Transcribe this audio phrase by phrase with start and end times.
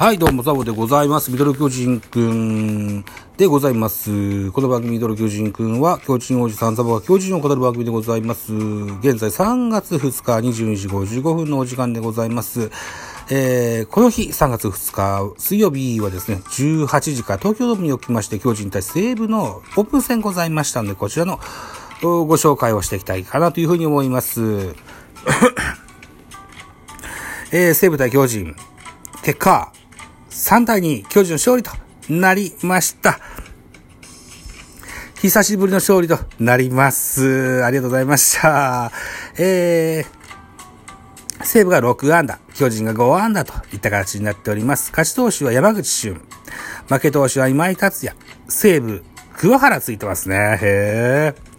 [0.00, 1.30] はい、どうも、ザボでございます。
[1.30, 3.04] ミドル巨人くん
[3.36, 4.50] でございます。
[4.52, 8.54] この番組、ミドル巨人くんは、巨人王子さんザボが巨人を語る番組でございます。
[8.54, 12.70] 現在3月2日22時55分のお時間でございます。
[13.28, 14.92] えー、この日、3月2
[15.34, 21.40] 日、水曜日はですね、18時から東京ドームにおきまして、巨人対西武のオープン戦ございましたので、こちらの
[22.00, 24.74] ご紹介をしていきたいかなというふうに思います。
[27.52, 28.56] えー、西武対巨人、
[29.22, 29.70] 結果、
[30.30, 31.70] 3対2、巨人の勝利と
[32.08, 33.18] なりました。
[35.20, 37.62] 久しぶりの勝利となります。
[37.64, 38.90] ありがとうございました。
[39.36, 44.90] えー、西武が6安打、巨人が5安打といった形になっております。
[44.92, 46.20] 勝ち投手は山口俊、
[46.88, 48.16] 負け投手は今井達也、
[48.48, 49.04] 西武、
[49.36, 50.58] 桑原ついてますね。
[50.62, 51.49] へー。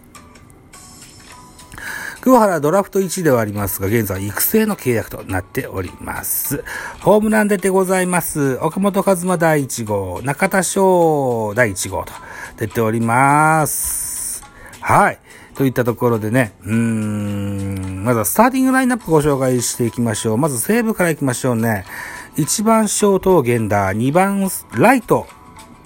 [2.22, 6.62] 桑原ドラフト1ではありますが、現在育成の契約となっております。
[7.00, 8.60] ホームラン出てございます。
[8.62, 12.12] 岡本和真第1号、中田翔第1号と
[12.58, 14.44] 出ております。
[14.80, 15.18] はい。
[15.56, 20.38] といったところでね、うーん、まずはスターティングラインナップご紹介していきましょう。
[20.38, 21.84] まず西武から行きましょうね。
[22.36, 25.26] 1番ショート、源田、2番ライト、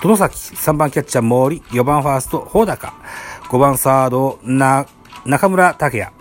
[0.03, 2.93] 殿崎、3番キャッチャー、森、4番ファースト、穂高、
[3.49, 4.85] 5番サード、な、
[5.25, 6.13] 中村拓也、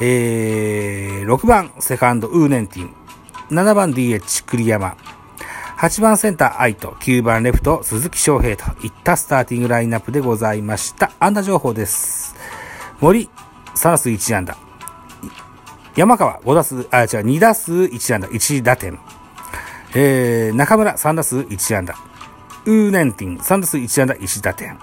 [0.00, 2.94] えー、6番セカンド、ウーネンティン、
[3.50, 4.96] 7番 DH、栗山、
[5.78, 11.12] 8番センター、愛斗、9番レフト、鈴木翔平といったスターティングラインナップでございました。
[11.20, 12.34] 安打情報です。
[13.00, 13.28] 森、
[13.76, 14.56] 3打数1安打。
[15.94, 18.98] 山川、5打数、あ、違う、2打数1安打、1打点。
[19.94, 21.94] えー、中村、3打数1安打。
[22.64, 24.78] ウーネンティン、3打数1安打、1打点。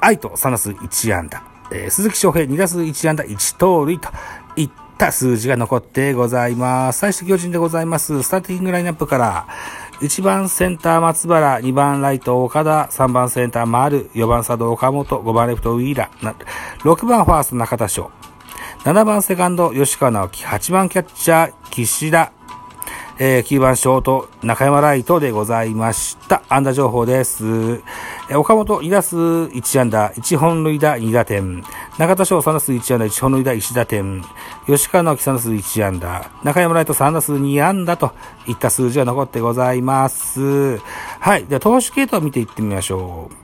[0.00, 1.42] 愛斗、3打数1安打。
[1.72, 4.08] えー鈴木翔平、2打数1安打、1盗塁と
[5.00, 6.98] った数字が残ってございます。
[6.98, 8.22] 最初巨人でございます。
[8.22, 9.46] スターティングラインナップから、
[10.02, 16.34] 1番センター松原、2番ライト岡田、3番センター丸、4番サード岡本、5番レフトウィーラー、
[16.80, 18.10] 6番ファースト中田翔、
[18.84, 19.72] 7番セカンド。
[19.72, 21.52] 吉川直樹、8番キャッチャー。
[21.70, 22.32] 岸田、
[23.18, 26.42] えー9番ショート、中山ライトでございました。
[26.50, 27.44] 安打情報です。
[27.44, 31.64] えー岡本2打数1安打、1本塁打2打点。
[32.00, 34.24] 中田翔3打数1安打、1本塁打1打点。
[34.66, 36.30] 吉川直樹3打数1安打。
[36.42, 38.12] 中山ライト3打数2安打と
[38.48, 40.78] いった数字が残ってございます。
[40.78, 41.44] はい。
[41.44, 43.34] では、投手系統を見ていってみましょう。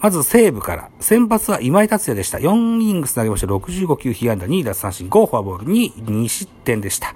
[0.00, 0.88] まず西武から。
[1.00, 2.38] 先発は今井達也でした。
[2.38, 3.48] 4イングス投げました。
[3.48, 7.12] 65球被安打、2奪三振、5フォアボール、2、2失点でした。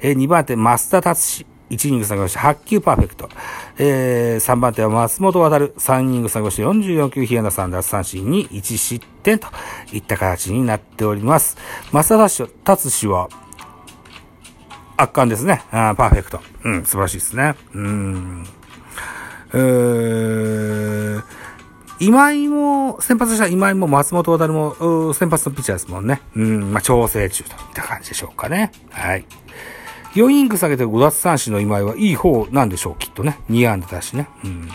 [0.00, 1.53] えー2番手、増田達志。
[1.74, 2.40] 1イニングス投げました。
[2.40, 3.28] 8球パーフェクト。
[3.78, 5.74] えー3番手は松本渡る。
[5.78, 6.62] 3イニングス投げました。
[6.62, 9.48] 44球被安打、3奪三振、2、1失点と
[9.92, 11.56] いった形になっております。
[11.92, 13.28] 増田達志は、
[14.96, 15.62] 圧巻ですね。
[15.70, 16.40] あーパーフェクト。
[16.64, 17.54] うん、素晴らしいですね。
[17.74, 18.46] うん。
[19.52, 21.22] えー
[22.00, 26.20] 今井も、先発した今井も松本渡も、先発のピッチャーですもんね。
[26.34, 28.72] うん、まあ、調整中といった感じでしょうかね。
[28.90, 29.24] はい。
[30.14, 33.38] 4イング下げて5奪三振の今井はいい方なんでしょう、きっとね。
[33.50, 34.28] 2安打だしね。
[34.44, 34.68] うん。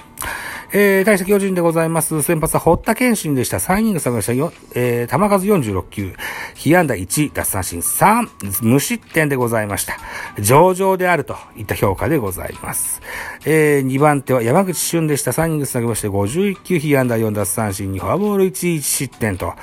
[0.71, 2.21] えー、大した巨人でございます。
[2.21, 3.57] 先発は堀田健信でした。
[3.57, 4.53] 3イニング下げましたよ。
[4.75, 6.13] えー、球数46球。
[6.53, 9.97] 被安打1、奪三振3、無失点でございました。
[10.39, 13.01] 上々であるといった評価でございます。
[13.45, 15.31] えー、2番手は山口俊でした。
[15.31, 19.53] 3イニング下げまして51球、被安打4奪三振2、フォアボール1、1失点と。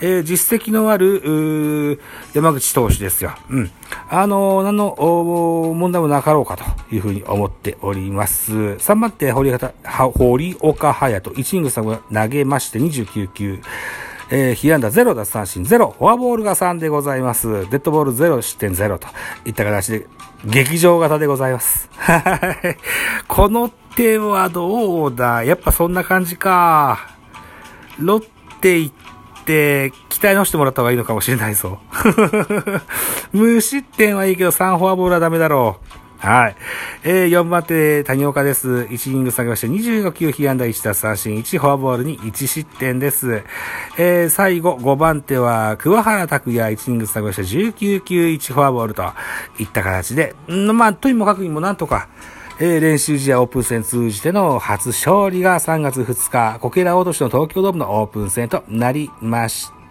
[0.00, 2.00] えー、実績のある、うー
[2.32, 3.34] 山口投手ですよ。
[3.50, 3.70] うん。
[4.08, 4.94] あの、何の
[5.74, 6.64] 問題もなかろうかと
[6.94, 8.52] いうふうに思っております。
[8.52, 13.60] 3番手、堀岡は堀岡隼人、1イニング下げ投げまして29球。
[14.30, 17.68] えー、被安打0奪三振0、フォアボールが3でございます。
[17.70, 19.06] デッドボール0、失点0と
[19.44, 20.06] いった形で、
[20.46, 21.90] 劇場型でございます。
[21.98, 22.76] はい。
[23.28, 25.44] この手はどうだ？
[25.44, 27.10] やっぱそんな感じか。
[27.98, 28.24] ロッ
[28.60, 29.92] テ行って、
[30.24, 31.78] 期待のしてもらった方がいいのかもしれないぞ。
[33.34, 35.76] 無失点はいいけど3フォアボールはダメだろ
[36.18, 36.26] う。
[36.26, 36.56] はい。
[37.02, 38.86] えー、4番手、谷岡です。
[38.88, 43.42] 1イニング下げまして、25球、被安打1奪三振1、フォアボールに1失点です。
[43.98, 49.02] えー、最後、5番手は、桑原拓也、1イニング下げまして、19球、1フォアボールと
[49.58, 52.08] いった形で、んまあ、とにもかくにもなんとか、
[52.58, 59.83] えー、練習試合オープン戦通じての初勝利が3月2日、こけら落としの東京ドームのオープン戦となりました。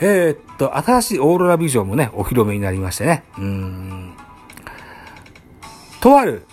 [0.00, 3.24] えー、っと、新しいオーロラビジョンもね、お披露目になりましてね。
[3.38, 4.14] うん。
[6.00, 6.46] とある、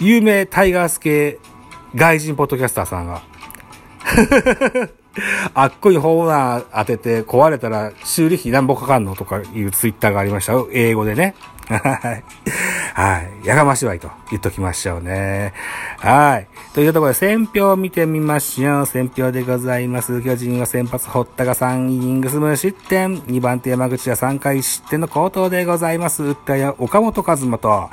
[0.00, 1.38] 有名タイガース系
[1.94, 3.22] 外人ポッドキャスターさんが、
[5.54, 10.68] あっこにホームラン当てて壊れたら修理費何ぼかかんのとかいうツイッターがありましたよ。
[10.72, 11.34] 英語でね。
[11.68, 12.24] はい。
[12.94, 13.46] はい。
[13.46, 15.54] やがましわいと言っときましょうね。
[15.98, 16.48] はい。
[16.74, 18.86] というところで、選票を見てみましょう。
[18.86, 20.20] 選票でございます。
[20.22, 23.18] 巨人は先発、堀田が3イニングス無失点。
[23.22, 26.22] 2番手山口は3回失点の好投でございます。
[26.22, 27.90] 打ったや岡本和真と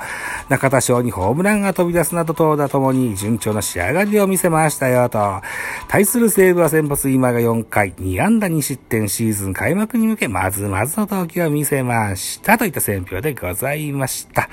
[0.50, 5.40] 中田翔にホームランが飛び出すなど投打ともに順調な仕上がりを見せましたよと。
[5.86, 12.58] 対する西武は先発今井が4回、2安打2失点シーズン開幕に向け、まずまずの投球を見せました。
[12.58, 14.48] といった選評でございました。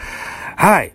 [0.55, 0.93] はい。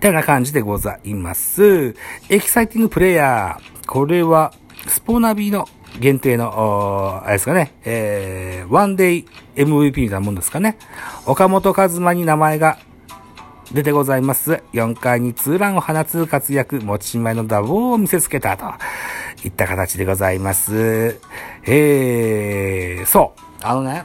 [0.00, 1.94] てな感じでございます。
[2.28, 3.86] Exciting player。
[3.86, 4.52] これは、
[4.88, 5.68] スポナビの
[6.00, 10.76] 限定の、あれですかね、えー、 one day MVP みたいなもんですかね。
[11.24, 12.78] 岡本和真に名前が
[13.72, 14.62] 出てございます。
[14.72, 18.64] 4回にツーランを放つ活躍、持ち前のダボを見せつけたと
[19.44, 21.18] いった形でございます。
[21.64, 23.40] えー、そう。
[23.62, 24.04] あのね、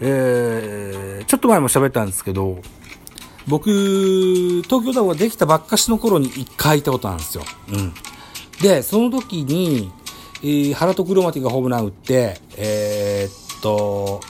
[0.00, 2.60] えー、ちょっと前も喋ったんですけど、
[3.46, 7.44] 僕、東京ドームができたばっかしの頃に一回行ったことなんですよ。
[7.72, 7.94] うん。
[8.60, 9.90] で、その時に、
[10.42, 14.20] えー、原とクロマティがホームラン打って、えー、っと、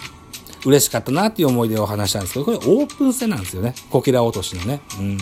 [0.65, 3.75] 嬉しかったなっていう思い出を話したんですけど、これオープン戦なんですよね。
[3.91, 4.81] こけら落としのね。
[4.99, 5.19] うん。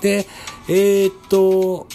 [0.00, 0.26] で、
[0.68, 1.86] えー、っと、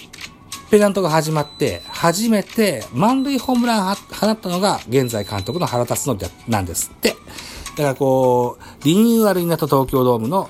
[0.70, 7.10] ペナントが始まって、初めて満塁ホームラン放ったのが現在監督の原辰徳なんですって。
[7.10, 10.50] だからこう、リニューアルになった東京ドームの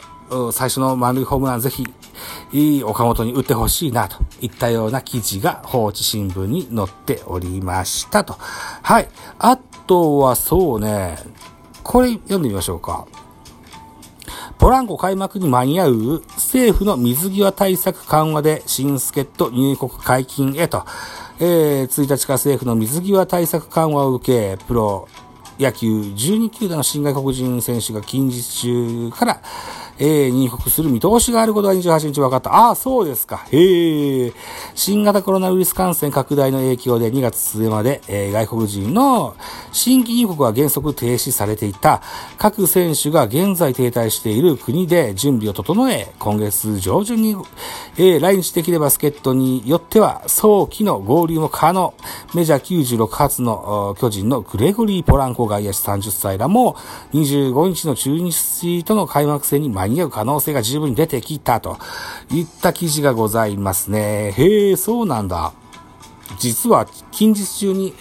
[0.51, 1.85] 最初の満塁ホームランぜひ、
[2.51, 8.33] いい岡本に打ってほしいなといったような記事が放置新聞に載っておりましたと。
[8.39, 9.09] はい。
[9.37, 11.17] あとはそうね、
[11.87, 13.07] これ読んでみましょうか。
[14.59, 20.83] ポランコ開幕に間に合う政府の水際対策緩和で新助っ人入国解禁へと、
[21.39, 25.07] えー、1日から政府の水際対策緩和を受け、プロ
[25.57, 29.41] 野球12球団の新外国人選手が近日中から、
[29.99, 32.53] えー、入国する見通しがあることが28日分かった。
[32.53, 33.45] ああ、そうですか。
[33.51, 34.33] へえ。
[34.73, 39.35] 新型コロナウイルス感染拡大の影響で2月末まで、えー、外国人の
[39.71, 42.01] 新規入国は原則停止されていた
[42.37, 47.35] 各選手が現在停滞している国で準備を整え、今月上旬に、
[47.97, 51.93] えー、来日できれば助っ人によっては早期の合流も可能。
[52.35, 56.75] メジャー96発の巨人のグレゴリー・ポランコ外野手30歳らも
[57.13, 61.77] 25日の中日との開幕戦に参間に合う可能性が十分に出てきたと
[62.31, 64.31] いった記事がございますね。
[64.31, 65.53] へえ、そうなんだ。
[66.39, 67.93] 実は近日中に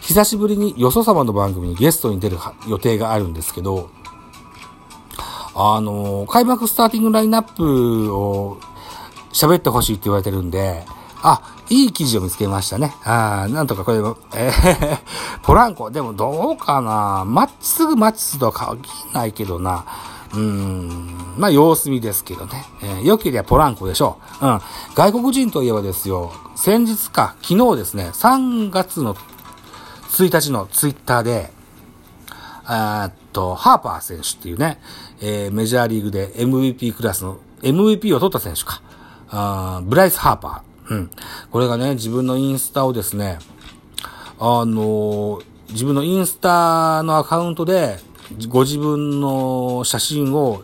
[0.00, 2.38] 久しぶりによそ様の番組にゲストに出る
[2.68, 3.90] 予定があるんですけど、
[5.54, 8.58] あの、開幕スターティングラインナップを
[9.32, 10.84] 喋ってほしいって言われてるんで、
[11.22, 12.94] あ、いい記事を見つけましたね。
[13.04, 13.98] あなんとかこれ、
[14.34, 14.98] えー、
[15.42, 18.82] ポランコ、でもどうかなマッチすぐマッチするとは限
[19.14, 19.84] らないけどな。
[20.34, 22.64] うーん、まあ様子見ですけどね。
[22.82, 24.46] えー、良ければポランコでしょう。
[24.46, 24.60] うん。
[24.94, 31.50] 外国人といえばですよ、先日か、昨日ですね、3月の1日のツイッターで、
[32.68, 34.80] えっと、ハーパー選手っていうね、
[35.20, 38.82] えー、メジャーリーグで MVP クラスの MVP を取った選手か。
[39.34, 40.94] あブライス・ハーパー。
[40.94, 41.10] うん。
[41.50, 43.38] これがね、自分のインスタをですね、
[44.38, 47.98] あのー、自分のインスタのアカウントで、
[48.48, 50.62] ご自分の写真を、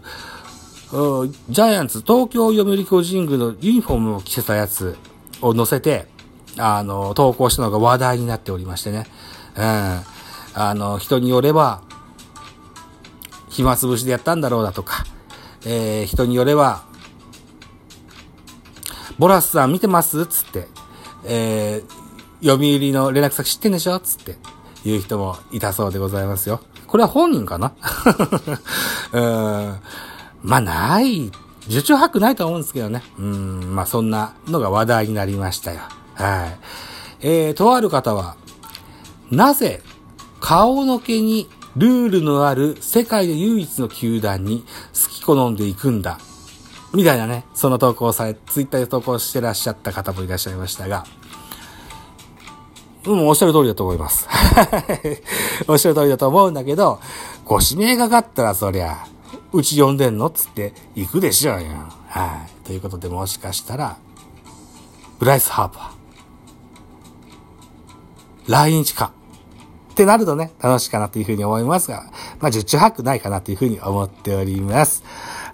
[0.91, 4.97] ジャイアンツ、東京読売巨人軍のユニフォームを着せたやつ
[5.43, 6.07] を載せて、
[6.57, 9.07] あの、投稿したのが話題になっておりましてね。
[9.57, 9.63] うん。
[10.55, 11.83] あの、人によれば、
[13.49, 15.05] 暇つぶしでやったんだろうだとか、
[15.65, 16.85] えー、人によれば、
[19.19, 20.69] ボラスさん見てますつって、
[21.25, 24.37] えー、読売の連絡先知ってんでしょつって、
[24.85, 26.61] 言う人もいたそうでございますよ。
[26.89, 27.73] これは本人かな？
[29.13, 29.77] うん。
[30.43, 31.31] まあ、ない。
[31.69, 33.03] 受注白ないと思うんですけどね。
[33.19, 33.77] うん。
[33.77, 35.81] まあ、そんなのが話題になりましたよ。
[36.15, 36.59] はい。
[37.21, 38.37] えー、とある方は、
[39.31, 39.83] なぜ
[40.41, 44.65] 顔の毛にルールのある世界で唯一の球団に
[44.95, 46.19] 好き好んでいくんだ？
[46.95, 51.05] みたいなね、その投稿され、ツイッターで投稿してらっしゃった方もいらっしゃいましたが、
[53.09, 54.29] うん、おっしゃる通りだと思います。
[55.67, 57.01] おっしゃる通りだと思うんだけど、
[57.45, 59.07] ご指名がかったらそりゃ、
[59.53, 61.69] うち呼んでんのつって行くでしょうよ。
[62.09, 62.67] はい。
[62.67, 63.97] ということでもしかしたら、
[65.19, 68.53] ブライス・ハーパー。
[68.53, 69.13] 来日か。
[69.93, 72.05] ってなるとね、楽しいかなというふうに思いますが、
[72.41, 75.03] まあ、十中八九ないかなというふうに思っております。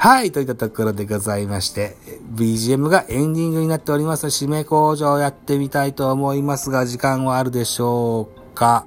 [0.04, 1.96] はい、といったところでございまして、
[2.34, 4.26] BGM がエンディングになっております。
[4.26, 8.84] 締め工場をやってみたいと思いますが、時間はあるでしょうか？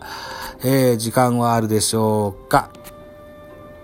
[0.64, 2.70] えー、時間はあるでしょうか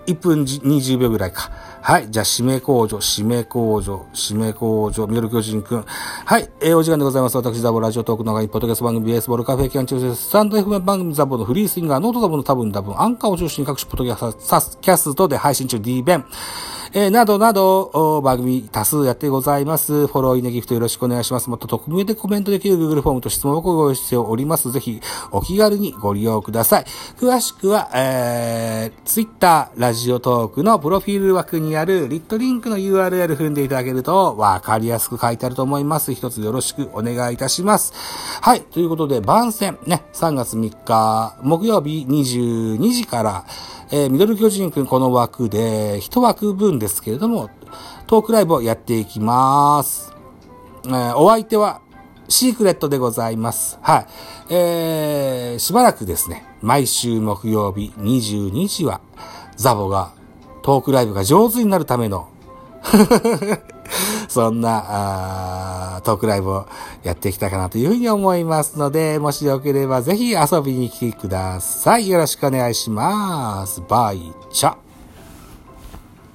[0.06, 1.50] ?1 分20秒ぐらいか。
[1.82, 2.08] はい。
[2.08, 5.84] じゃあ、指名工場、指名工場、指名工場、ミドル巨人くん。
[5.88, 6.48] はい。
[6.60, 7.36] えー、お時間でございます。
[7.36, 10.28] 私、ザボラジオトークの外、ポッドキャスト番組、ベースボールカフェキャン中です。
[10.28, 16.24] スタンド FM 番組ザボのフリースインガー、ノートザボの多分多分、アンカーを中心に各種ポッドキャストで配信中 D 弁。
[16.96, 20.06] えー、などなど、番組多数やってございます。
[20.06, 21.50] フォロー、イネギフトよろしくお願いします。
[21.50, 24.70] もっと匿名でコメントできる Google フォームと質問をご用意しております。
[24.70, 25.00] ぜひ、
[25.32, 26.84] お気軽にご利用ください。
[27.18, 36.14] 詳しくは、えー、Twitter、ラジオトークのプロフィール枠にあるリットリンクの URL 踏んでいただけると、わかりやすく書いてあると思います。
[36.14, 37.92] 一つよろしくお願いいたします。
[38.40, 38.60] はい。
[38.60, 43.44] ということで、番宣、ね、3月3日、木曜日22時から、
[43.90, 47.48] えー、ミドル巨人くんこの枠で、一枠分でですけれども、
[48.06, 50.12] トークライブをやっていきます。
[50.86, 51.80] えー、お相手は、
[52.28, 53.78] シークレットでございます。
[53.80, 54.06] はい。
[54.50, 59.00] えー、しばらくですね、毎週木曜日22時は、
[59.56, 60.12] ザボが、
[60.62, 62.28] トークライブが上手になるための
[64.28, 66.66] そんな、トークライブを
[67.02, 72.08] やっていきたいかなというふうに思いますので、もしよければぜひ遊びに来てください。
[72.08, 73.82] よろしくお願いします。
[73.88, 74.83] バイチャ。